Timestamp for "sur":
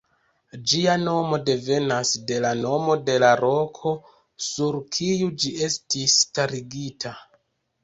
4.49-4.81